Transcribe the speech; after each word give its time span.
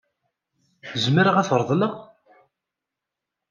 Zemreɣ 1.03 1.35
ad 1.37 1.47
t-reḍleɣ? 1.49 1.93